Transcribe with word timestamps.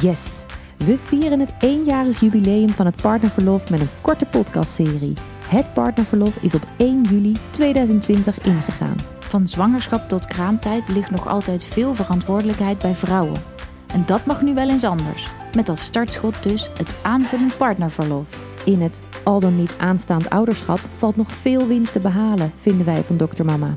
Yes! 0.00 0.44
We 0.76 0.98
vieren 0.98 1.40
het 1.40 1.52
eenjarig 1.58 2.20
jubileum 2.20 2.70
van 2.70 2.86
het 2.86 3.02
partnerverlof 3.02 3.70
met 3.70 3.80
een 3.80 3.88
korte 4.00 4.26
podcastserie. 4.26 5.14
Het 5.48 5.74
partnerverlof 5.74 6.36
is 6.36 6.54
op 6.54 6.62
1 6.76 7.02
juli 7.02 7.36
2020 7.50 8.40
ingegaan. 8.40 8.96
Van 9.18 9.48
zwangerschap 9.48 10.08
tot 10.08 10.26
kraamtijd 10.26 10.88
ligt 10.88 11.10
nog 11.10 11.28
altijd 11.28 11.64
veel 11.64 11.94
verantwoordelijkheid 11.94 12.78
bij 12.78 12.94
vrouwen. 12.94 13.42
En 13.86 14.02
dat 14.06 14.26
mag 14.26 14.42
nu 14.42 14.54
wel 14.54 14.68
eens 14.68 14.84
anders. 14.84 15.28
Met 15.56 15.68
als 15.68 15.84
startschot 15.84 16.42
dus 16.42 16.70
het 16.76 16.94
aanvullend 17.02 17.56
partnerverlof. 17.56 18.26
In 18.64 18.80
het 18.80 19.00
al 19.24 19.40
dan 19.40 19.56
niet 19.56 19.74
aanstaand 19.78 20.30
ouderschap 20.30 20.80
valt 20.96 21.16
nog 21.16 21.32
veel 21.32 21.66
winst 21.66 21.92
te 21.92 22.00
behalen, 22.00 22.52
vinden 22.58 22.86
wij 22.86 23.02
van 23.02 23.16
Dr. 23.16 23.44
Mama. 23.44 23.74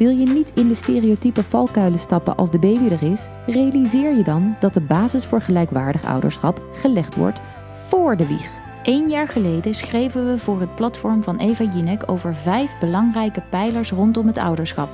Wil 0.00 0.16
je 0.16 0.26
niet 0.26 0.52
in 0.54 0.68
de 0.68 0.74
stereotype 0.74 1.42
valkuilen 1.42 1.98
stappen 1.98 2.36
als 2.36 2.50
de 2.50 2.58
baby 2.58 2.88
er 2.88 3.12
is, 3.12 3.26
realiseer 3.46 4.16
je 4.16 4.22
dan 4.22 4.56
dat 4.60 4.74
de 4.74 4.80
basis 4.80 5.26
voor 5.26 5.40
gelijkwaardig 5.40 6.04
ouderschap 6.04 6.62
gelegd 6.72 7.16
wordt 7.16 7.40
voor 7.88 8.16
de 8.16 8.26
wieg. 8.26 8.50
Eén 8.82 9.08
jaar 9.08 9.28
geleden 9.28 9.74
schreven 9.74 10.26
we 10.26 10.38
voor 10.38 10.60
het 10.60 10.74
platform 10.74 11.22
van 11.22 11.38
Eva 11.38 11.64
Jinek 11.64 12.10
over 12.10 12.34
vijf 12.34 12.78
belangrijke 12.78 13.42
pijlers 13.50 13.90
rondom 13.90 14.26
het 14.26 14.38
ouderschap. 14.38 14.88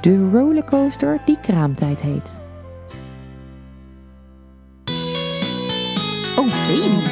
De 0.00 0.30
rollercoaster 0.30 1.20
die 1.24 1.38
kraamtijd 1.40 2.00
heet. 2.00 2.40
Oh 6.36 6.50
baby, 6.50 7.07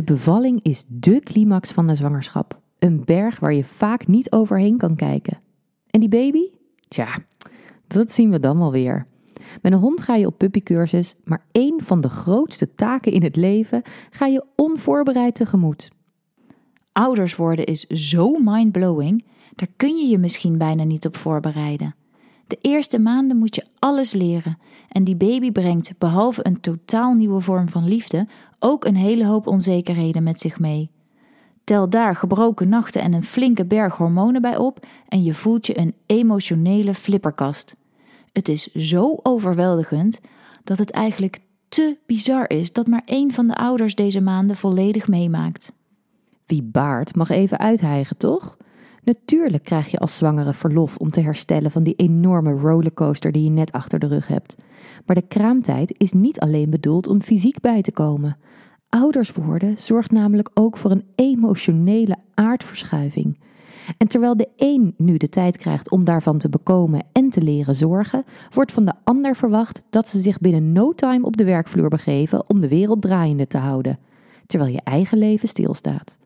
De 0.00 0.12
bevalling 0.12 0.62
is 0.62 0.84
dé 0.88 1.18
climax 1.18 1.72
van 1.72 1.86
de 1.86 1.94
zwangerschap. 1.94 2.60
Een 2.78 3.02
berg 3.04 3.40
waar 3.40 3.52
je 3.52 3.64
vaak 3.64 4.06
niet 4.06 4.32
overheen 4.32 4.76
kan 4.76 4.96
kijken. 4.96 5.40
En 5.90 6.00
die 6.00 6.08
baby? 6.08 6.50
Tja, 6.88 7.08
dat 7.86 8.12
zien 8.12 8.30
we 8.30 8.40
dan 8.40 8.58
wel 8.58 8.72
weer. 8.72 9.06
Met 9.62 9.72
een 9.72 9.78
hond 9.78 10.00
ga 10.00 10.14
je 10.14 10.26
op 10.26 10.38
puppycursus, 10.38 11.16
maar 11.24 11.44
één 11.52 11.82
van 11.82 12.00
de 12.00 12.08
grootste 12.08 12.74
taken 12.74 13.12
in 13.12 13.22
het 13.22 13.36
leven 13.36 13.82
ga 14.10 14.26
je 14.26 14.44
onvoorbereid 14.56 15.34
tegemoet. 15.34 15.90
Ouders 16.92 17.36
worden 17.36 17.66
is 17.66 17.86
zo 17.86 18.32
mindblowing, 18.38 19.24
daar 19.54 19.70
kun 19.76 19.96
je 19.96 20.06
je 20.06 20.18
misschien 20.18 20.58
bijna 20.58 20.84
niet 20.84 21.06
op 21.06 21.16
voorbereiden. 21.16 21.94
De 22.50 22.58
eerste 22.60 22.98
maanden 22.98 23.36
moet 23.36 23.54
je 23.54 23.64
alles 23.78 24.12
leren 24.12 24.58
en 24.88 25.04
die 25.04 25.16
baby 25.16 25.52
brengt, 25.52 25.92
behalve 25.98 26.46
een 26.46 26.60
totaal 26.60 27.14
nieuwe 27.14 27.40
vorm 27.40 27.68
van 27.68 27.88
liefde, 27.88 28.26
ook 28.58 28.84
een 28.84 28.96
hele 28.96 29.26
hoop 29.26 29.46
onzekerheden 29.46 30.22
met 30.22 30.40
zich 30.40 30.58
mee. 30.58 30.90
Tel 31.64 31.90
daar 31.90 32.16
gebroken 32.16 32.68
nachten 32.68 33.02
en 33.02 33.12
een 33.12 33.22
flinke 33.22 33.64
berg 33.64 33.96
hormonen 33.96 34.42
bij 34.42 34.56
op 34.56 34.86
en 35.08 35.22
je 35.22 35.34
voelt 35.34 35.66
je 35.66 35.78
een 35.78 35.94
emotionele 36.06 36.94
flipperkast. 36.94 37.76
Het 38.32 38.48
is 38.48 38.66
zo 38.66 39.18
overweldigend 39.22 40.20
dat 40.64 40.78
het 40.78 40.90
eigenlijk 40.90 41.38
te 41.68 41.98
bizar 42.06 42.50
is 42.50 42.72
dat 42.72 42.86
maar 42.86 43.02
één 43.04 43.30
van 43.32 43.46
de 43.46 43.56
ouders 43.56 43.94
deze 43.94 44.20
maanden 44.20 44.56
volledig 44.56 45.08
meemaakt. 45.08 45.72
Wie 46.46 46.62
baart 46.62 47.14
mag 47.14 47.30
even 47.30 47.58
uithijgen, 47.58 48.16
toch? 48.16 48.56
Natuurlijk 49.02 49.64
krijg 49.64 49.90
je 49.90 49.98
als 49.98 50.16
zwangere 50.16 50.52
verlof 50.52 50.96
om 50.96 51.10
te 51.10 51.20
herstellen 51.20 51.70
van 51.70 51.82
die 51.82 51.94
enorme 51.94 52.52
rollercoaster 52.52 53.32
die 53.32 53.44
je 53.44 53.50
net 53.50 53.72
achter 53.72 53.98
de 53.98 54.06
rug 54.06 54.26
hebt. 54.26 54.56
Maar 55.06 55.16
de 55.16 55.26
kraamtijd 55.28 55.94
is 55.96 56.12
niet 56.12 56.40
alleen 56.40 56.70
bedoeld 56.70 57.06
om 57.06 57.22
fysiek 57.22 57.60
bij 57.60 57.82
te 57.82 57.92
komen. 57.92 58.36
Ouders 58.88 59.32
worden 59.32 59.74
zorgt 59.78 60.10
namelijk 60.10 60.50
ook 60.54 60.76
voor 60.76 60.90
een 60.90 61.04
emotionele 61.14 62.16
aardverschuiving. 62.34 63.38
En 63.98 64.08
terwijl 64.08 64.36
de 64.36 64.48
een 64.56 64.94
nu 64.96 65.16
de 65.16 65.28
tijd 65.28 65.56
krijgt 65.56 65.90
om 65.90 66.04
daarvan 66.04 66.38
te 66.38 66.48
bekomen 66.48 67.04
en 67.12 67.30
te 67.30 67.42
leren 67.42 67.74
zorgen, 67.74 68.24
wordt 68.50 68.72
van 68.72 68.84
de 68.84 68.92
ander 69.04 69.36
verwacht 69.36 69.84
dat 69.90 70.08
ze 70.08 70.20
zich 70.20 70.38
binnen 70.38 70.72
no 70.72 70.92
time 70.92 71.26
op 71.26 71.36
de 71.36 71.44
werkvloer 71.44 71.88
begeven 71.88 72.48
om 72.48 72.60
de 72.60 72.68
wereld 72.68 73.02
draaiende 73.02 73.46
te 73.46 73.58
houden, 73.58 73.98
terwijl 74.46 74.72
je 74.72 74.80
eigen 74.84 75.18
leven 75.18 75.48
stilstaat. 75.48 76.19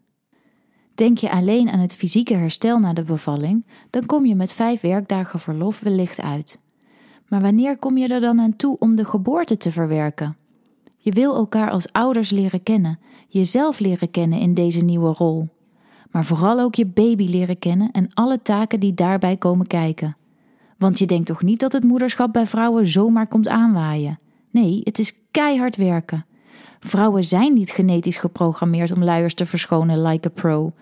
Denk 0.95 1.19
je 1.19 1.31
alleen 1.31 1.71
aan 1.71 1.79
het 1.79 1.95
fysieke 1.95 2.35
herstel 2.35 2.79
na 2.79 2.93
de 2.93 3.05
bevalling, 3.05 3.67
dan 3.91 4.07
kom 4.07 4.27
je 4.27 4.35
met 4.35 4.53
vijf 4.53 4.81
werkdagen 4.81 5.39
verlof 5.39 5.81
wellicht 5.81 6.21
uit. 6.21 6.59
Maar 7.29 7.41
wanneer 7.41 7.77
kom 7.77 7.99
je 7.99 8.09
er 8.09 8.21
dan 8.21 8.41
aan 8.41 8.57
toe 8.57 8.77
om 8.79 8.97
de 8.97 9.05
geboorte 9.05 9.57
te 9.57 9.73
verwerken? 9.73 10.37
Je 10.99 11.13
wil 11.13 11.35
elkaar 11.35 11.71
als 11.71 11.93
ouders 11.93 12.31
leren 12.31 12.63
kennen, 12.63 12.99
jezelf 13.29 13.79
leren 13.79 14.11
kennen 14.11 14.39
in 14.39 14.55
deze 14.55 14.81
nieuwe 14.81 15.13
rol. 15.13 15.49
Maar 16.11 16.25
vooral 16.25 16.61
ook 16.61 16.75
je 16.75 16.87
baby 16.87 17.27
leren 17.27 17.59
kennen 17.59 17.91
en 17.91 18.15
alle 18.15 18.43
taken 18.43 18.81
die 18.81 18.95
daarbij 18.95 19.37
komen 19.37 19.67
kijken. 19.67 20.17
Want 20.79 20.99
je 20.99 21.07
denkt 21.07 21.27
toch 21.27 21.43
niet 21.43 21.61
dat 21.61 21.73
het 21.73 21.85
moederschap 21.85 22.33
bij 22.33 22.47
vrouwen 22.47 22.87
zomaar 22.87 23.27
komt 23.27 23.49
aanwaaien? 23.49 24.19
Nee, 24.51 24.81
het 24.85 24.99
is 24.99 25.15
keihard 25.31 25.77
werken. 25.77 26.27
Vrouwen 26.87 27.25
zijn 27.25 27.53
niet 27.55 27.71
genetisch 27.71 28.17
geprogrammeerd 28.17 28.93
om 28.93 29.05
luiers 29.05 29.35
te 29.35 29.47
verschonen 29.47 30.03
like 30.03 30.29
a 30.29 30.31
pro. 30.31 30.73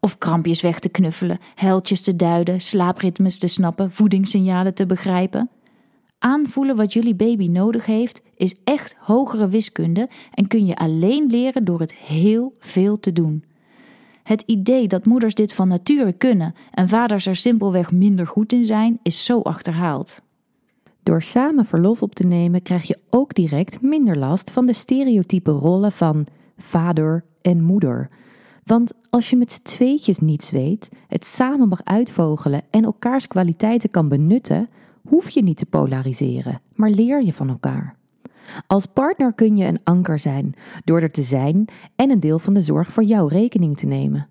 Of 0.00 0.18
krampjes 0.18 0.60
weg 0.60 0.78
te 0.78 0.88
knuffelen, 0.88 1.38
huiltjes 1.54 2.00
te 2.00 2.16
duiden, 2.16 2.60
slaapritmes 2.60 3.38
te 3.38 3.46
snappen, 3.46 3.92
voedingssignalen 3.92 4.74
te 4.74 4.86
begrijpen. 4.86 5.50
Aanvoelen 6.18 6.76
wat 6.76 6.92
jullie 6.92 7.14
baby 7.14 7.48
nodig 7.48 7.86
heeft 7.86 8.22
is 8.36 8.54
echt 8.64 8.96
hogere 8.98 9.48
wiskunde 9.48 10.08
en 10.34 10.46
kun 10.46 10.66
je 10.66 10.76
alleen 10.76 11.26
leren 11.26 11.64
door 11.64 11.80
het 11.80 11.94
heel 11.94 12.54
veel 12.58 13.00
te 13.00 13.12
doen. 13.12 13.44
Het 14.22 14.42
idee 14.46 14.88
dat 14.88 15.06
moeders 15.06 15.34
dit 15.34 15.52
van 15.52 15.68
nature 15.68 16.12
kunnen 16.12 16.54
en 16.70 16.88
vaders 16.88 17.26
er 17.26 17.36
simpelweg 17.36 17.92
minder 17.92 18.26
goed 18.26 18.52
in 18.52 18.64
zijn, 18.64 18.98
is 19.02 19.24
zo 19.24 19.40
achterhaald. 19.40 20.22
Door 21.10 21.22
samen 21.22 21.64
verlof 21.64 22.02
op 22.02 22.14
te 22.14 22.26
nemen 22.26 22.62
krijg 22.62 22.82
je 22.82 22.98
ook 23.10 23.34
direct 23.34 23.82
minder 23.82 24.18
last 24.18 24.50
van 24.50 24.66
de 24.66 24.72
stereotype 24.72 25.50
rollen 25.50 25.92
van 25.92 26.26
vader 26.58 27.24
en 27.40 27.62
moeder. 27.62 28.10
Want 28.64 28.92
als 29.08 29.30
je 29.30 29.36
met 29.36 29.52
z'n 29.52 29.62
tweetjes 29.62 30.18
niets 30.18 30.50
weet, 30.50 30.88
het 31.08 31.24
samen 31.24 31.68
mag 31.68 31.80
uitvogelen 31.84 32.62
en 32.70 32.84
elkaars 32.84 33.26
kwaliteiten 33.26 33.90
kan 33.90 34.08
benutten, 34.08 34.68
hoef 35.08 35.30
je 35.30 35.42
niet 35.42 35.56
te 35.56 35.66
polariseren, 35.66 36.60
maar 36.74 36.90
leer 36.90 37.22
je 37.22 37.32
van 37.32 37.48
elkaar. 37.48 37.96
Als 38.66 38.86
partner 38.86 39.32
kun 39.32 39.56
je 39.56 39.66
een 39.66 39.80
anker 39.84 40.18
zijn 40.18 40.54
door 40.84 41.00
er 41.00 41.10
te 41.10 41.22
zijn 41.22 41.64
en 41.96 42.10
een 42.10 42.20
deel 42.20 42.38
van 42.38 42.54
de 42.54 42.60
zorg 42.60 42.88
voor 42.92 43.04
jouw 43.04 43.26
rekening 43.26 43.76
te 43.76 43.86
nemen. 43.86 44.28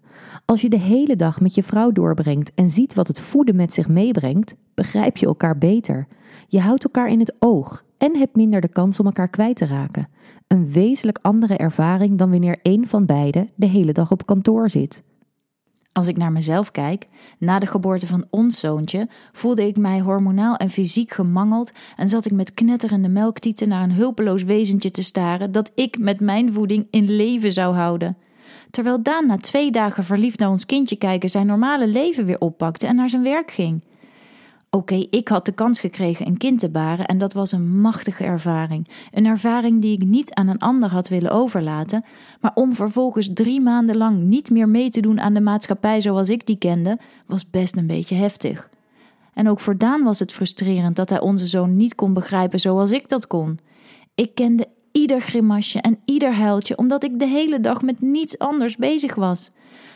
Als 0.50 0.62
je 0.62 0.70
de 0.70 0.80
hele 0.80 1.16
dag 1.16 1.42
met 1.42 1.56
je 1.56 1.64
vrouw 1.64 1.92
doorbrengt 1.92 2.52
en 2.56 2.70
ziet 2.70 2.94
wat 2.94 3.08
het 3.08 3.22
voeden 3.22 3.56
met 3.56 3.74
zich 3.74 3.88
meebrengt, 3.88 4.56
begrijp 4.74 5.18
je 5.18 5.26
elkaar 5.26 5.58
beter. 5.58 6.08
Je 6.48 6.60
houdt 6.60 6.84
elkaar 6.84 7.10
in 7.10 7.20
het 7.20 7.36
oog 7.40 7.84
en 7.98 8.18
hebt 8.18 8.36
minder 8.36 8.62
de 8.62 8.68
kans 8.68 9.00
om 9.00 9.06
elkaar 9.06 9.30
kwijt 9.30 9.56
te 9.56 9.66
raken. 9.66 10.10
Een 10.48 10.72
wezenlijk 10.72 11.20
andere 11.22 11.58
ervaring 11.58 12.18
dan 12.18 12.32
wanneer 12.32 12.60
één 12.62 12.88
van 12.88 13.06
beiden 13.06 13.50
de 13.56 13.66
hele 13.66 13.92
dag 13.92 14.12
op 14.12 14.26
kantoor 14.26 14.70
zit. 14.70 15.04
Als 15.92 16.08
ik 16.08 16.18
naar 16.18 16.32
mezelf 16.32 16.72
kijk, 16.72 17.08
na 17.40 17.60
de 17.60 17.68
geboorte 17.68 18.08
van 18.08 18.26
ons 18.30 18.60
zoontje, 18.60 19.08
voelde 19.32 19.68
ik 19.68 19.78
mij 19.78 20.00
hormonaal 20.00 20.56
en 20.56 20.70
fysiek 20.70 21.12
gemangeld 21.12 21.72
en 21.96 22.08
zat 22.08 22.26
ik 22.26 22.32
met 22.32 22.54
knetterende 22.54 23.10
melktieten 23.10 23.68
naar 23.68 23.84
een 23.84 23.94
hulpeloos 23.94 24.44
wezentje 24.44 24.92
te 24.92 25.04
staren 25.04 25.52
dat 25.52 25.72
ik 25.76 25.98
met 26.00 26.20
mijn 26.20 26.54
voeding 26.54 26.88
in 26.90 27.12
leven 27.12 27.52
zou 27.52 27.76
houden. 27.76 28.18
Terwijl 28.72 29.04
Daan 29.04 29.28
na 29.28 29.38
twee 29.38 29.72
dagen 29.72 30.04
verliefd 30.04 30.40
naar 30.40 30.50
ons 30.50 30.66
kindje 30.66 30.96
kijken 30.96 31.30
zijn 31.30 31.48
normale 31.48 31.88
leven 31.88 32.26
weer 32.26 32.40
oppakte 32.40 32.88
en 32.88 32.96
naar 32.96 33.10
zijn 33.10 33.24
werk 33.24 33.52
ging. 33.52 33.84
Oké, 34.72 34.96
ik 35.10 35.28
had 35.28 35.46
de 35.46 35.52
kans 35.52 35.80
gekregen 35.80 36.28
een 36.28 36.38
kind 36.38 36.60
te 36.60 36.70
baren 36.70 37.06
en 37.06 37.18
dat 37.18 37.34
was 37.34 37.52
een 37.52 37.80
machtige 37.82 38.24
ervaring. 38.24 38.88
Een 39.12 39.26
ervaring 39.26 39.82
die 39.82 39.96
ik 39.96 40.04
niet 40.04 40.34
aan 40.34 40.48
een 40.48 40.60
ander 40.60 40.90
had 40.90 41.08
willen 41.08 41.32
overlaten, 41.32 42.06
maar 42.42 42.52
om 42.54 42.74
vervolgens 42.74 43.30
drie 43.34 43.62
maanden 43.62 43.98
lang 43.98 44.20
niet 44.20 44.50
meer 44.50 44.70
mee 44.70 44.90
te 44.90 45.02
doen 45.02 45.20
aan 45.20 45.34
de 45.34 45.42
maatschappij 45.42 46.02
zoals 46.02 46.30
ik 46.30 46.46
die 46.46 46.58
kende, 46.58 47.00
was 47.28 47.50
best 47.50 47.76
een 47.76 47.88
beetje 47.88 48.16
heftig. 48.16 48.70
En 49.34 49.50
ook 49.50 49.60
voor 49.60 49.78
Daan 49.78 50.04
was 50.04 50.20
het 50.20 50.32
frustrerend 50.32 50.96
dat 50.96 51.10
hij 51.10 51.20
onze 51.20 51.48
zoon 51.48 51.76
niet 51.76 51.96
kon 51.96 52.14
begrijpen 52.14 52.60
zoals 52.60 52.92
ik 52.92 53.10
dat 53.10 53.28
kon. 53.28 53.60
Ik 54.16 54.36
kende 54.36 54.68
ieder 54.92 55.22
grimasje 55.22 55.82
en 55.82 56.00
ieder 56.06 56.34
huiltje 56.34 56.78
omdat 56.78 57.04
ik 57.04 57.20
de 57.20 57.28
hele 57.28 57.60
dag 57.60 57.82
met 57.82 58.02
niets 58.02 58.38
anders 58.38 58.78
bezig 58.78 59.16
was. 59.16 59.52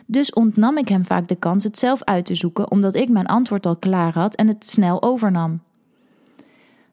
Dus 0.06 0.34
ontnam 0.34 0.78
ik 0.78 0.88
hem 0.88 1.06
vaak 1.06 1.28
de 1.28 1.36
kans 1.36 1.64
het 1.64 1.80
zelf 1.80 2.04
uit 2.04 2.26
te 2.26 2.36
zoeken, 2.36 2.72
omdat 2.72 2.96
ik 2.96 3.10
mijn 3.10 3.26
antwoord 3.26 3.66
al 3.66 3.76
klaar 3.76 4.14
had 4.14 4.36
en 4.36 4.48
het 4.48 4.70
snel 4.70 5.02
overnam. 5.02 5.62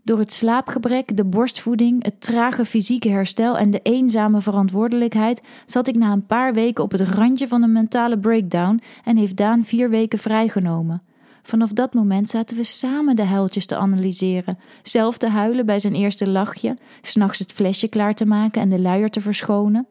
Door 0.05 0.19
het 0.19 0.33
slaapgebrek, 0.33 1.17
de 1.17 1.25
borstvoeding, 1.25 2.05
het 2.05 2.21
trage 2.21 2.65
fysieke 2.65 3.09
herstel 3.09 3.59
en 3.59 3.71
de 3.71 3.81
eenzame 3.83 4.41
verantwoordelijkheid 4.41 5.43
zat 5.67 5.89
ik 5.89 5.95
na 5.95 6.13
een 6.13 6.27
paar 6.27 6.53
weken 6.53 6.85
op 6.85 6.91
het 6.91 7.01
randje 7.01 7.49
van 7.49 7.63
een 7.63 7.73
mentale 7.73 8.19
breakdown 8.19 8.81
en 9.05 9.17
heeft 9.17 9.37
Daan 9.37 9.65
vier 9.65 9.91
weken 9.91 10.19
vrijgenomen. 10.19 11.03
Vanaf 11.43 11.73
dat 11.73 11.95
moment 11.95 12.29
zaten 12.29 12.57
we 12.57 12.65
samen 12.65 13.17
de 13.17 13.25
huiltjes 13.25 13.67
te 13.67 13.77
analyseren, 13.77 14.59
zelf 14.83 15.19
te 15.19 15.29
huilen 15.29 15.67
bij 15.67 15.79
zijn 15.79 15.95
eerste 15.95 16.29
lachje, 16.29 16.77
s'nachts 17.03 17.39
het 17.39 17.53
flesje 17.53 17.89
klaar 17.89 18.15
te 18.15 18.27
maken 18.27 18.63
en 18.63 18.69
de 18.69 18.81
luier 18.81 19.11
te 19.11 19.21
verschonen. 19.21 19.87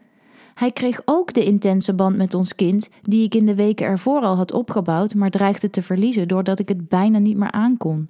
Hij 0.54 0.72
kreeg 0.72 1.02
ook 1.06 1.34
de 1.34 1.46
intense 1.46 1.94
band 1.94 2.18
met 2.18 2.34
ons 2.34 2.56
kind, 2.56 2.90
die 3.02 3.24
ik 3.24 3.36
in 3.36 3.46
de 3.46 3.56
weken 3.56 3.86
ervoor 3.86 4.22
al 4.22 4.36
had 4.36 4.54
opgebouwd, 4.54 5.16
maar 5.16 5.30
dreigde 5.30 5.70
te 5.70 5.82
verliezen 5.82 6.28
doordat 6.28 6.60
ik 6.60 6.68
het 6.68 6.90
bijna 6.90 7.18
niet 7.18 7.38
meer 7.38 7.52
aankon. 7.52 8.10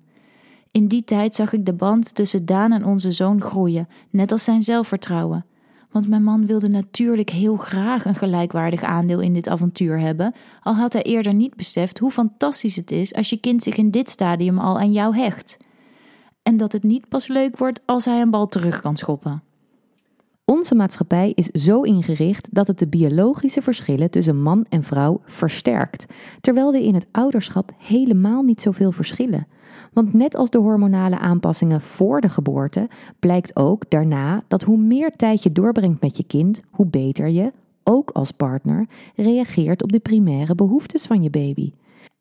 In 0.72 0.88
die 0.88 1.04
tijd 1.04 1.36
zag 1.36 1.54
ik 1.54 1.66
de 1.66 1.74
band 1.74 2.16
tussen 2.16 2.46
Daan 2.46 2.72
en 2.72 2.86
onze 2.86 3.12
zoon 3.12 3.42
groeien, 3.42 3.88
net 4.10 4.32
als 4.32 4.44
zijn 4.44 4.64
zelfvertrouwen. 4.64 5.46
Want 5.92 6.08
mijn 6.08 6.24
man 6.24 6.46
wilde 6.46 6.70
natuurlijk 6.70 7.30
heel 7.30 7.56
graag 7.56 8.06
een 8.06 8.16
gelijkwaardig 8.16 8.84
aandeel 8.84 9.20
in 9.20 9.34
dit 9.34 9.48
avontuur 9.48 10.00
hebben, 10.00 10.34
al 10.62 10.76
had 10.76 10.94
hij 10.94 11.04
eerder 11.04 11.34
niet 11.34 11.56
beseft 11.56 12.00
hoe 12.00 12.12
fantastisch 12.12 12.76
het 12.76 12.92
is 12.92 13.14
als 13.14 13.30
je 13.30 13.40
kind 13.40 13.64
zich 13.64 13.78
in 13.78 13.92
dit 13.92 14.10
stadium 14.10 14.60
al 14.60 14.80
aan 14.80 14.92
jou 14.92 15.16
hecht. 15.18 15.58
En 16.44 16.58
dat 16.58 16.72
het 16.72 16.84
niet 16.84 17.08
pas 17.08 17.28
leuk 17.28 17.58
wordt 17.58 17.82
als 17.86 18.06
hij 18.06 18.22
een 18.22 18.30
bal 18.30 18.48
terug 18.48 18.82
kan 18.82 18.98
schoppen. 18.98 19.44
Onze 20.46 20.76
maatschappij 20.76 21.32
is 21.36 21.46
zo 21.46 21.82
ingericht 21.82 22.48
dat 22.52 22.68
het 22.68 22.80
de 22.80 22.88
biologische 22.88 23.62
verschillen 23.62 24.12
tussen 24.12 24.42
man 24.42 24.66
en 24.70 24.84
vrouw 24.84 25.22
versterkt, 25.26 26.06
terwijl 26.42 26.72
we 26.72 26.84
in 26.84 26.94
het 26.94 27.08
ouderschap 27.12 27.72
helemaal 27.78 28.42
niet 28.42 28.62
zoveel 28.62 28.92
verschillen. 28.92 29.48
Want 29.94 30.14
net 30.14 30.36
als 30.36 30.50
de 30.50 30.58
hormonale 30.58 31.20
aanpassingen 31.20 31.82
voor 31.82 32.22
de 32.22 32.30
geboorte, 32.30 32.88
blijkt 33.20 33.56
ook 33.56 33.90
daarna 33.90 34.42
dat 34.48 34.64
hoe 34.64 34.78
meer 34.78 35.12
tijd 35.16 35.44
je 35.44 35.52
doorbrengt 35.52 36.02
met 36.02 36.18
je 36.18 36.24
kind, 36.24 36.62
hoe 36.72 36.88
beter 36.88 37.28
je, 37.28 37.52
ook 37.84 38.10
als 38.10 38.32
partner, 38.32 38.88
reageert 39.16 39.84
op 39.84 39.92
de 39.92 40.00
primaire 40.00 40.56
behoeftes 40.56 41.06
van 41.06 41.24
je 41.24 41.30
baby. 41.30 41.72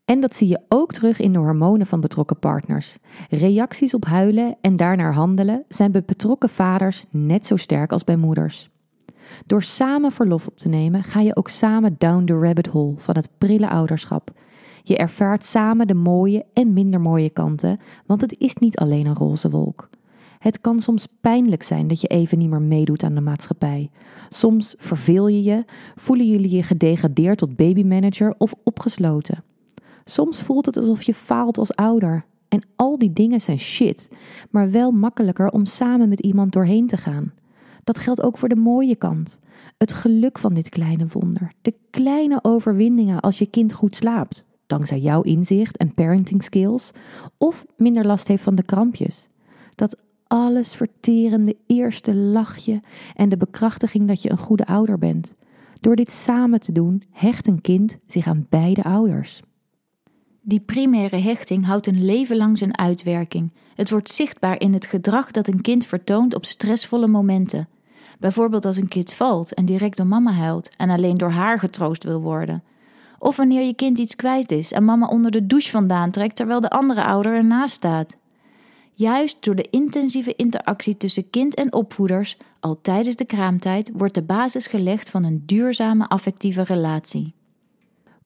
En 0.04 0.20
dat 0.20 0.34
zie 0.34 0.48
je 0.48 0.60
ook 0.68 0.92
terug 0.92 1.20
in 1.20 1.32
de 1.32 1.38
hormonen 1.38 1.86
van 1.86 2.00
betrokken 2.00 2.38
partners. 2.38 2.98
Reacties 3.30 3.94
op 3.94 4.04
huilen 4.04 4.56
en 4.60 4.76
daarnaar 4.76 5.14
handelen 5.14 5.64
zijn 5.68 5.92
bij 5.92 6.02
betrokken 6.06 6.48
vaders 6.48 7.04
net 7.10 7.46
zo 7.46 7.56
sterk 7.56 7.92
als 7.92 8.04
bij 8.04 8.16
moeders. 8.16 8.70
Door 9.46 9.62
samen 9.62 10.12
verlof 10.12 10.46
op 10.46 10.56
te 10.56 10.68
nemen, 10.68 11.04
ga 11.04 11.20
je 11.20 11.36
ook 11.36 11.48
samen 11.48 11.94
down 11.98 12.24
the 12.24 12.38
rabbit 12.38 12.66
hole 12.66 12.94
van 12.96 13.16
het 13.16 13.28
prille 13.38 13.68
ouderschap. 13.68 14.30
Je 14.88 14.96
ervaart 14.96 15.44
samen 15.44 15.86
de 15.86 15.94
mooie 15.94 16.44
en 16.52 16.72
minder 16.72 17.00
mooie 17.00 17.30
kanten, 17.30 17.80
want 18.06 18.20
het 18.20 18.34
is 18.38 18.54
niet 18.54 18.76
alleen 18.76 19.06
een 19.06 19.14
roze 19.14 19.50
wolk. 19.50 19.88
Het 20.38 20.60
kan 20.60 20.80
soms 20.80 21.08
pijnlijk 21.20 21.62
zijn 21.62 21.88
dat 21.88 22.00
je 22.00 22.06
even 22.06 22.38
niet 22.38 22.50
meer 22.50 22.62
meedoet 22.62 23.02
aan 23.02 23.14
de 23.14 23.20
maatschappij. 23.20 23.90
Soms 24.28 24.74
verveel 24.78 25.28
je 25.28 25.42
je, 25.42 25.64
voelen 25.96 26.26
jullie 26.26 26.56
je 26.56 26.62
gedegradeerd 26.62 27.38
tot 27.38 27.56
babymanager 27.56 28.34
of 28.38 28.54
opgesloten. 28.64 29.44
Soms 30.04 30.42
voelt 30.42 30.66
het 30.66 30.76
alsof 30.76 31.02
je 31.02 31.14
faalt 31.14 31.58
als 31.58 31.74
ouder. 31.74 32.24
En 32.48 32.62
al 32.76 32.98
die 32.98 33.12
dingen 33.12 33.40
zijn 33.40 33.58
shit, 33.58 34.08
maar 34.50 34.70
wel 34.70 34.90
makkelijker 34.90 35.50
om 35.50 35.64
samen 35.64 36.08
met 36.08 36.20
iemand 36.20 36.52
doorheen 36.52 36.86
te 36.86 36.96
gaan. 36.96 37.32
Dat 37.84 37.98
geldt 37.98 38.22
ook 38.22 38.38
voor 38.38 38.48
de 38.48 38.56
mooie 38.56 38.96
kant. 38.96 39.38
Het 39.78 39.92
geluk 39.92 40.38
van 40.38 40.54
dit 40.54 40.68
kleine 40.68 41.06
wonder. 41.12 41.52
De 41.62 41.74
kleine 41.90 42.38
overwinningen 42.42 43.20
als 43.20 43.38
je 43.38 43.46
kind 43.46 43.72
goed 43.72 43.96
slaapt, 43.96 44.46
dankzij 44.68 44.98
jouw 44.98 45.22
inzicht 45.22 45.76
en 45.76 45.92
parenting 45.92 46.42
skills, 46.42 46.90
of 47.36 47.64
minder 47.76 48.06
last 48.06 48.28
heeft 48.28 48.42
van 48.42 48.54
de 48.54 48.62
krampjes. 48.62 49.26
Dat 49.74 49.96
alles 50.26 50.74
verterende 50.74 51.56
eerste 51.66 52.14
lachje 52.14 52.80
en 53.14 53.28
de 53.28 53.36
bekrachtiging 53.36 54.08
dat 54.08 54.22
je 54.22 54.30
een 54.30 54.38
goede 54.38 54.66
ouder 54.66 54.98
bent. 54.98 55.34
Door 55.80 55.96
dit 55.96 56.10
samen 56.10 56.60
te 56.60 56.72
doen, 56.72 57.02
hecht 57.10 57.46
een 57.46 57.60
kind 57.60 57.98
zich 58.06 58.26
aan 58.26 58.46
beide 58.48 58.82
ouders. 58.82 59.42
Die 60.40 60.60
primaire 60.60 61.16
hechting 61.16 61.66
houdt 61.66 61.86
een 61.86 62.04
leven 62.04 62.36
lang 62.36 62.58
zijn 62.58 62.78
uitwerking. 62.78 63.52
Het 63.74 63.90
wordt 63.90 64.10
zichtbaar 64.10 64.60
in 64.60 64.72
het 64.72 64.86
gedrag 64.86 65.30
dat 65.30 65.48
een 65.48 65.60
kind 65.60 65.86
vertoont 65.86 66.34
op 66.34 66.44
stressvolle 66.44 67.06
momenten. 67.06 67.68
Bijvoorbeeld 68.18 68.64
als 68.64 68.76
een 68.76 68.88
kind 68.88 69.12
valt 69.12 69.54
en 69.54 69.64
direct 69.64 69.96
door 69.96 70.06
mama 70.06 70.32
huilt 70.32 70.70
en 70.76 70.90
alleen 70.90 71.16
door 71.16 71.30
haar 71.30 71.58
getroost 71.58 72.04
wil 72.04 72.20
worden. 72.20 72.62
Of 73.18 73.36
wanneer 73.36 73.62
je 73.62 73.74
kind 73.74 73.98
iets 73.98 74.16
kwijt 74.16 74.50
is 74.50 74.72
en 74.72 74.84
mama 74.84 75.06
onder 75.06 75.30
de 75.30 75.46
douche 75.46 75.70
vandaan 75.70 76.10
trekt 76.10 76.36
terwijl 76.36 76.60
de 76.60 76.70
andere 76.70 77.04
ouder 77.04 77.34
ernaast 77.34 77.74
staat. 77.74 78.16
Juist 78.92 79.44
door 79.44 79.54
de 79.54 79.68
intensieve 79.70 80.34
interactie 80.36 80.96
tussen 80.96 81.30
kind 81.30 81.54
en 81.54 81.72
opvoeders, 81.72 82.36
al 82.60 82.80
tijdens 82.80 83.16
de 83.16 83.24
kraamtijd, 83.24 83.90
wordt 83.94 84.14
de 84.14 84.22
basis 84.22 84.66
gelegd 84.66 85.10
van 85.10 85.24
een 85.24 85.42
duurzame 85.46 86.08
affectieve 86.08 86.62
relatie. 86.62 87.34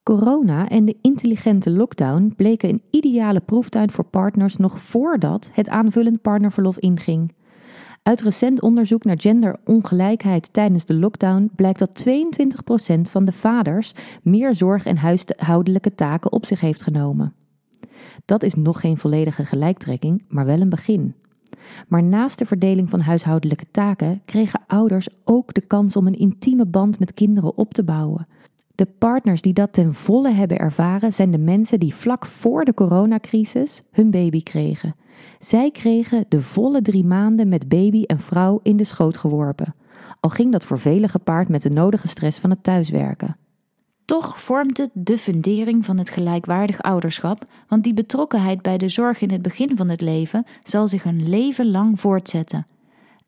Corona 0.02 0.68
en 0.68 0.84
de 0.84 0.96
intelligente 1.00 1.70
lockdown 1.70 2.32
bleken 2.36 2.68
een 2.68 2.82
ideale 2.90 3.40
proeftuin 3.40 3.90
voor 3.90 4.04
partners 4.04 4.56
nog 4.56 4.80
voordat 4.80 5.50
het 5.52 5.68
aanvullend 5.68 6.22
partnerverlof 6.22 6.78
inging. 6.78 7.32
Uit 8.02 8.20
recent 8.20 8.60
onderzoek 8.60 9.04
naar 9.04 9.20
genderongelijkheid 9.20 10.52
tijdens 10.52 10.84
de 10.84 10.94
lockdown 10.94 11.50
blijkt 11.54 11.78
dat 11.78 12.04
22% 12.08 13.00
van 13.10 13.24
de 13.24 13.32
vaders 13.32 13.92
meer 14.22 14.54
zorg 14.54 14.86
en 14.86 14.96
huishoudelijke 14.96 15.94
taken 15.94 16.32
op 16.32 16.46
zich 16.46 16.60
heeft 16.60 16.82
genomen. 16.82 17.34
Dat 18.24 18.42
is 18.42 18.54
nog 18.54 18.80
geen 18.80 18.98
volledige 18.98 19.44
gelijktrekking, 19.44 20.24
maar 20.28 20.44
wel 20.44 20.60
een 20.60 20.68
begin. 20.68 21.14
Maar 21.88 22.02
naast 22.02 22.38
de 22.38 22.46
verdeling 22.46 22.90
van 22.90 23.00
huishoudelijke 23.00 23.66
taken 23.70 24.22
kregen 24.24 24.60
ouders 24.66 25.08
ook 25.24 25.54
de 25.54 25.60
kans 25.66 25.96
om 25.96 26.06
een 26.06 26.18
intieme 26.18 26.66
band 26.66 26.98
met 26.98 27.14
kinderen 27.14 27.56
op 27.56 27.74
te 27.74 27.84
bouwen. 27.84 28.26
De 28.82 28.88
partners 28.98 29.42
die 29.42 29.52
dat 29.52 29.72
ten 29.72 29.94
volle 29.94 30.30
hebben 30.30 30.58
ervaren 30.58 31.12
zijn 31.12 31.30
de 31.30 31.38
mensen 31.38 31.80
die 31.80 31.94
vlak 31.94 32.26
voor 32.26 32.64
de 32.64 32.74
coronacrisis 32.74 33.82
hun 33.90 34.10
baby 34.10 34.42
kregen. 34.42 34.94
Zij 35.38 35.70
kregen 35.70 36.24
de 36.28 36.42
volle 36.42 36.82
drie 36.82 37.04
maanden 37.04 37.48
met 37.48 37.68
baby 37.68 38.02
en 38.02 38.18
vrouw 38.18 38.60
in 38.62 38.76
de 38.76 38.84
schoot 38.84 39.16
geworpen. 39.16 39.74
Al 40.20 40.30
ging 40.30 40.52
dat 40.52 40.64
voor 40.64 40.78
velen 40.78 41.08
gepaard 41.08 41.48
met 41.48 41.62
de 41.62 41.70
nodige 41.70 42.08
stress 42.08 42.38
van 42.38 42.50
het 42.50 42.62
thuiswerken. 42.62 43.36
Toch 44.04 44.40
vormt 44.40 44.76
het 44.76 44.90
de 44.92 45.18
fundering 45.18 45.84
van 45.84 45.98
het 45.98 46.10
gelijkwaardig 46.10 46.82
ouderschap, 46.82 47.44
want 47.68 47.84
die 47.84 47.94
betrokkenheid 47.94 48.62
bij 48.62 48.78
de 48.78 48.88
zorg 48.88 49.20
in 49.20 49.30
het 49.30 49.42
begin 49.42 49.76
van 49.76 49.88
het 49.88 50.00
leven 50.00 50.46
zal 50.62 50.88
zich 50.88 51.04
een 51.04 51.28
leven 51.28 51.70
lang 51.70 52.00
voortzetten. 52.00 52.66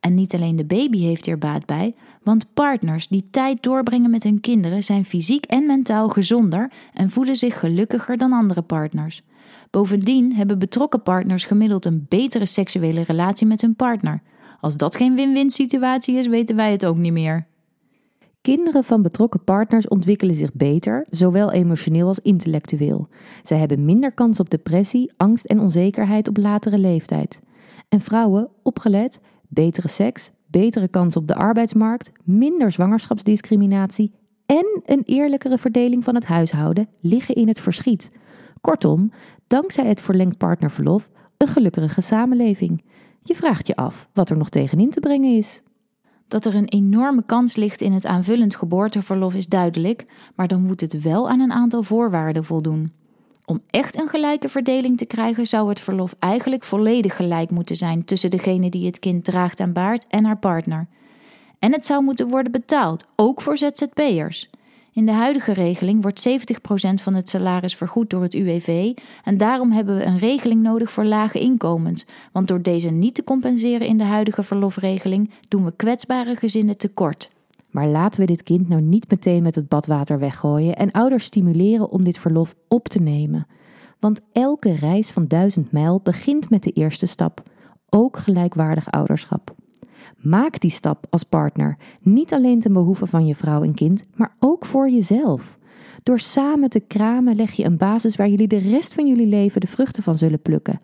En 0.05 0.15
niet 0.15 0.35
alleen 0.35 0.57
de 0.57 0.65
baby 0.65 0.99
heeft 0.99 1.27
hier 1.27 1.39
baat 1.39 1.67
bij, 1.67 1.95
want 2.23 2.55
partners 2.55 3.09
die 3.09 3.29
tijd 3.31 3.63
doorbrengen 3.63 4.11
met 4.11 4.23
hun 4.23 4.41
kinderen 4.41 4.83
zijn 4.83 5.05
fysiek 5.05 5.45
en 5.45 5.67
mentaal 5.67 6.09
gezonder 6.09 6.73
en 6.93 7.11
voelen 7.11 7.37
zich 7.37 7.59
gelukkiger 7.59 8.17
dan 8.17 8.33
andere 8.33 8.63
partners. 8.63 9.23
Bovendien 9.71 10.35
hebben 10.35 10.59
betrokken 10.59 11.03
partners 11.03 11.45
gemiddeld 11.45 11.85
een 11.85 12.07
betere 12.09 12.47
seksuele 12.47 13.03
relatie 13.03 13.47
met 13.47 13.61
hun 13.61 13.77
partner. 13.77 14.23
Als 14.61 14.77
dat 14.77 14.97
geen 14.97 15.15
win-win 15.15 15.51
situatie 15.51 16.17
is, 16.17 16.27
weten 16.27 16.57
wij 16.57 16.73
het 16.73 16.87
ook 16.87 16.97
niet 16.97 17.13
meer. 17.13 17.47
Kinderen 18.41 18.85
van 18.85 19.03
betrokken 19.03 19.45
partners 19.45 19.89
ontwikkelen 19.89 20.35
zich 20.35 20.53
beter, 20.53 21.07
zowel 21.11 21.53
emotioneel 21.53 22.07
als 22.07 22.21
intellectueel. 22.21 23.09
Zij 23.43 23.59
hebben 23.59 23.85
minder 23.85 24.13
kans 24.13 24.41
op 24.41 24.51
depressie, 24.51 25.13
angst 25.17 25.45
en 25.45 25.61
onzekerheid 25.61 26.29
op 26.29 26.37
latere 26.37 26.79
leeftijd. 26.79 27.41
En 27.89 28.01
vrouwen, 28.01 28.49
opgelet, 28.63 29.21
betere 29.49 29.89
seks, 29.89 30.31
betere 30.47 30.89
kans 30.89 31.17
op 31.17 31.27
de 31.27 31.35
arbeidsmarkt, 31.35 32.13
minder 32.23 32.73
zwangerschapsdiscriminatie 32.73 34.13
en 34.47 34.83
een 34.85 35.03
eerlijkere 35.05 35.59
verdeling 35.59 36.05
van 36.05 36.15
het 36.15 36.25
huishouden 36.25 36.89
liggen 37.01 37.35
in 37.35 37.49
het 37.49 37.61
verschiet. 37.61 38.11
Kortom, 38.61 39.13
dankzij 39.47 39.87
het 39.87 40.01
verlengd 40.01 40.39
partnerverlof, 40.39 41.09
een 41.37 41.49
gelukkige 41.49 42.01
samenleving. 42.01 42.83
Je 43.23 43.35
vraagt 43.35 43.67
je 43.67 43.77
af 43.77 44.09
wat 44.13 44.31
er 44.31 44.37
nog 44.37 44.49
tegenin 44.49 44.91
te 44.91 45.01
brengen 45.01 45.37
is. 45.37 45.63
Dat 46.29 46.45
er 46.45 46.55
een 46.55 46.69
enorme 46.69 47.23
kans 47.27 47.57
ligt 47.57 47.81
in 47.81 47.93
het 47.93 48.07
aanvullend 48.07 48.57
geboorteverlof 48.57 49.35
is 49.35 49.47
duidelijk, 49.47 50.07
maar 50.35 50.49
dan 50.49 50.63
moet 50.63 50.81
het 50.81 51.03
wel 51.03 51.29
aan 51.29 51.41
een 51.41 51.53
aantal 51.53 51.83
voorwaarden 51.83 52.45
voldoen. 52.45 52.93
Om 53.47 53.63
echt 53.71 54.01
een 54.01 54.09
gelijke 54.09 54.49
verdeling 54.49 54.99
te 54.99 55.05
krijgen, 55.05 55.47
zou 55.47 55.69
het 55.69 55.81
verlof 55.81 56.15
eigenlijk 56.19 56.65
volledig 56.65 57.17
gelijk 57.17 57.51
moeten 57.51 57.77
zijn 57.77 58.05
tussen 58.05 58.31
degene 58.31 58.71
die 58.71 58.87
het 58.87 58.99
kind 58.99 59.25
draagt 59.25 59.61
en 59.61 59.73
baart 59.73 60.07
en 60.09 60.25
haar 60.25 60.39
partner. 60.39 60.87
En 61.59 61.73
het 61.73 61.87
zou 61.87 62.03
moeten 62.03 62.29
worden 62.29 62.53
betaald, 62.53 63.07
ook 63.17 63.41
voor 63.41 63.57
ZZP'ers. 63.57 64.51
In 64.93 65.07
de 65.07 65.13
huidige 65.13 65.53
regeling 65.53 66.03
wordt 66.03 66.29
70% 66.29 67.03
van 67.03 67.15
het 67.15 67.29
salaris 67.29 67.77
vergoed 67.77 68.11
door 68.11 68.23
het 68.23 68.35
UWV 68.35 68.93
en 69.25 69.37
daarom 69.37 69.73
hebben 69.73 69.97
we 69.97 70.05
een 70.05 70.19
regeling 70.19 70.63
nodig 70.63 70.91
voor 70.91 71.05
lage 71.05 71.41
inkomens, 71.41 72.07
want 72.33 72.49
door 72.49 72.63
deze 72.63 72.91
niet 72.91 73.15
te 73.15 73.25
compenseren 73.25 73.87
in 73.87 73.99
de 73.99 74.05
huidige 74.05 74.43
verlofregeling 74.43 75.31
doen 75.49 75.65
we 75.65 75.73
kwetsbare 75.77 76.37
gezinnen 76.37 76.77
tekort. 76.77 77.31
Maar 77.75 77.89
laten 77.89 78.21
we 78.21 78.27
dit 78.27 78.43
kind 78.43 78.69
nou 78.69 78.83
niet 78.83 79.11
meteen 79.11 79.43
met 79.43 79.55
het 79.55 79.69
badwater 79.69 80.19
weggooien 80.19 80.77
en 80.77 80.91
ouders 80.91 81.25
stimuleren 81.25 81.91
om 81.91 82.05
dit 82.05 82.19
verlof 82.19 82.55
op 82.69 82.89
te 82.89 83.01
nemen. 83.01 83.47
Want 84.01 84.21
elke 84.33 84.75
reis 84.75 85.11
van 85.11 85.27
duizend 85.27 85.73
mijl 85.73 86.01
begint 86.03 86.51
met 86.51 86.63
de 86.63 86.71
eerste 86.71 87.07
stap, 87.07 87.43
ook 87.89 88.17
gelijkwaardig 88.17 88.91
ouderschap. 88.91 89.55
Maak 90.17 90.61
die 90.61 90.71
stap 90.71 91.07
als 91.11 91.23
partner, 91.23 91.79
niet 92.01 92.33
alleen 92.33 92.61
ten 92.61 92.73
behoeve 92.73 93.07
van 93.07 93.27
je 93.27 93.35
vrouw 93.35 93.63
en 93.63 93.75
kind, 93.75 94.05
maar 94.15 94.37
ook 94.39 94.65
voor 94.65 94.91
jezelf. 94.91 95.59
Door 96.03 96.19
samen 96.19 96.71
te 96.71 96.81
kramen 96.81 97.37
leg 97.37 97.53
je 97.53 97.65
een 97.65 97.77
basis 97.77 98.17
waar 98.17 98.29
jullie 98.29 98.49
de 98.49 98.59
rest 98.59 98.95
van 98.95 99.07
jullie 99.07 99.27
leven 99.27 99.61
de 99.61 99.67
vruchten 99.67 100.03
van 100.03 100.15
zullen 100.15 100.43
plukken. 100.43 100.81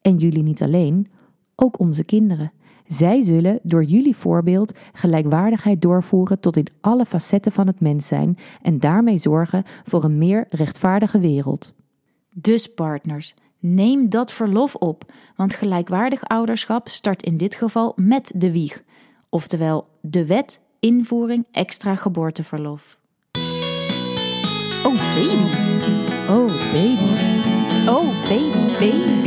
En 0.00 0.16
jullie 0.16 0.42
niet 0.42 0.62
alleen, 0.62 1.08
ook 1.54 1.78
onze 1.78 2.04
kinderen. 2.04 2.52
Zij 2.86 3.22
zullen 3.22 3.58
door 3.62 3.84
jullie 3.84 4.16
voorbeeld 4.16 4.72
gelijkwaardigheid 4.92 5.82
doorvoeren 5.82 6.40
tot 6.40 6.56
in 6.56 6.66
alle 6.80 7.04
facetten 7.04 7.52
van 7.52 7.66
het 7.66 7.80
mens 7.80 8.06
zijn 8.06 8.38
en 8.62 8.78
daarmee 8.78 9.18
zorgen 9.18 9.64
voor 9.84 10.04
een 10.04 10.18
meer 10.18 10.46
rechtvaardige 10.48 11.18
wereld. 11.18 11.72
Dus 12.34 12.74
partners, 12.74 13.34
neem 13.58 14.08
dat 14.08 14.32
verlof 14.32 14.74
op, 14.74 15.12
want 15.36 15.54
gelijkwaardig 15.54 16.22
ouderschap 16.22 16.88
start 16.88 17.22
in 17.22 17.36
dit 17.36 17.54
geval 17.54 17.92
met 17.96 18.32
de 18.36 18.52
wieg, 18.52 18.82
oftewel 19.28 19.88
de 20.00 20.26
wet 20.26 20.60
invoering 20.80 21.46
extra 21.50 21.94
geboorteverlof. 21.94 22.98
Oh 24.84 24.96
baby, 25.14 25.72
Oh 26.28 26.48
baby, 26.72 27.86
oh 27.86 28.08
baby, 28.24 28.78
baby. 28.78 29.23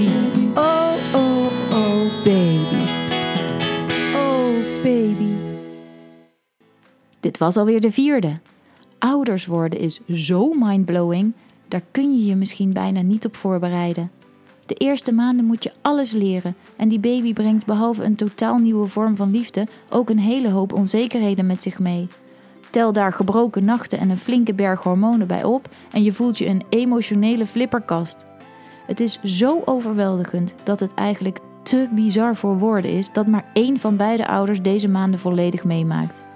Dit 7.28 7.38
was 7.38 7.58
alweer 7.58 7.82
de 7.82 7.92
vierde. 7.92 8.40
Ouders 9.00 9.46
worden 9.46 9.80
is 9.80 10.00
zo 10.08 10.54
mindblowing, 10.54 11.34
daar 11.68 11.82
kun 11.92 12.12
je 12.12 12.26
je 12.26 12.36
misschien 12.36 12.74
bijna 12.74 13.02
niet 13.02 13.26
op 13.26 13.36
voorbereiden. 13.36 14.12
De 14.66 14.74
eerste 14.74 15.12
maanden 15.12 15.46
moet 15.46 15.64
je 15.64 15.72
alles 15.82 16.12
leren 16.12 16.56
en 16.78 16.88
die 16.88 17.00
baby 17.00 17.34
brengt 17.34 17.66
behalve 17.66 18.04
een 18.04 18.16
totaal 18.16 18.58
nieuwe 18.58 18.88
vorm 18.88 19.16
van 19.16 19.32
liefde 19.32 19.68
ook 19.90 20.10
een 20.10 20.20
hele 20.20 20.50
hoop 20.50 20.74
onzekerheden 20.74 21.46
met 21.46 21.62
zich 21.62 21.80
mee. 21.80 22.08
Tel 22.70 22.94
daar 22.94 23.14
gebroken 23.14 23.66
nachten 23.66 24.00
en 24.00 24.10
een 24.10 24.18
flinke 24.18 24.54
berg 24.54 24.84
hormonen 24.84 25.28
bij 25.28 25.44
op 25.44 25.70
en 25.92 26.04
je 26.04 26.12
voelt 26.12 26.38
je 26.38 26.48
een 26.48 26.64
emotionele 26.70 27.46
flipperkast. 27.46 28.26
Het 28.86 29.00
is 29.00 29.20
zo 29.24 29.62
overweldigend 29.66 30.56
dat 30.64 30.80
het 30.80 30.94
eigenlijk 30.94 31.40
te 31.64 31.90
bizar 31.92 32.36
voor 32.36 32.58
woorden 32.58 32.92
is 32.92 33.14
dat 33.14 33.28
maar 33.28 33.46
één 33.54 33.80
van 33.80 33.98
beide 33.98 34.28
ouders 34.28 34.62
deze 34.62 34.88
maanden 34.88 35.20
volledig 35.20 35.64
meemaakt. 35.64 36.27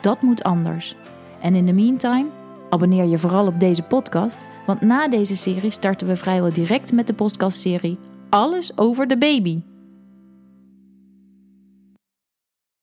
Dat 0.00 0.22
moet 0.22 0.42
anders. 0.42 0.96
En 1.40 1.54
in 1.54 1.66
de 1.66 1.72
meantime, 1.72 2.26
abonneer 2.70 3.04
je 3.04 3.18
vooral 3.18 3.46
op 3.46 3.60
deze 3.60 3.82
podcast, 3.82 4.38
want 4.66 4.80
na 4.80 5.08
deze 5.08 5.36
serie 5.36 5.70
starten 5.70 6.06
we 6.06 6.16
vrijwel 6.16 6.52
direct 6.52 6.92
met 6.92 7.06
de 7.06 7.14
podcastserie 7.14 7.98
Alles 8.30 8.78
over 8.78 9.06
de 9.06 9.18
baby. 9.18 9.62